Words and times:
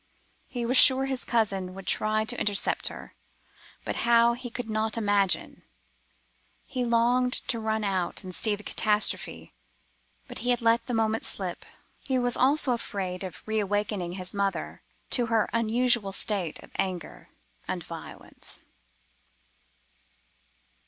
He 0.47 0.65
was 0.65 0.77
sure 0.77 1.05
his 1.05 1.23
cousin 1.23 1.75
would 1.75 1.85
try 1.85 2.25
to 2.25 2.39
intercept 2.39 2.87
her; 2.87 3.13
but 3.85 3.97
how, 3.97 4.33
he 4.33 4.49
could 4.49 4.67
not 4.67 4.97
imagine. 4.97 5.61
He 6.65 6.83
longed 6.83 7.33
to 7.49 7.59
run 7.59 7.83
out 7.83 8.23
and 8.23 8.33
see 8.33 8.55
the 8.55 8.63
catastrophe,—but 8.63 10.39
he 10.39 10.49
had 10.49 10.59
let 10.63 10.87
the 10.87 10.95
moment 10.95 11.23
slip; 11.23 11.65
he 11.99 12.17
was 12.17 12.35
also 12.35 12.73
afraid 12.73 13.23
of 13.23 13.43
reawakening 13.45 14.13
his 14.13 14.33
mother 14.33 14.81
to 15.11 15.27
her 15.27 15.47
unusual 15.53 16.13
state 16.13 16.57
of 16.63 16.71
anger 16.79 17.29
and 17.67 17.83
violence." 17.83 18.59